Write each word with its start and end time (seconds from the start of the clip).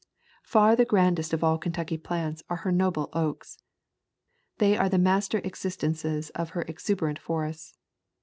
Far 0.41 0.75
the 0.75 0.83
grandest 0.83 1.31
of 1.31 1.43
all 1.43 1.59
Kentucky 1.59 1.95
plants 1.95 2.41
are 2.49 2.57
her 2.65 2.71
noble 2.71 3.09
oaks. 3.13 3.59
They 4.57 4.75
are 4.75 4.89
the 4.89 4.97
master 4.97 5.37
existences 5.43 6.31
of 6.31 6.49
her 6.57 6.63
exuberant 6.63 7.19
forests. 7.19 7.77